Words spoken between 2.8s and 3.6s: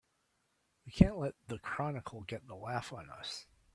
on us!